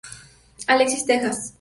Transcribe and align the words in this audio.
Alexis 0.67 1.05
Texas 1.05 1.49